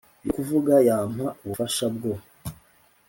yo 0.23 0.31
kuvuga 0.35 0.73
yampa 0.87 1.27
ubufasha 1.43 1.85
bwo 1.95 2.11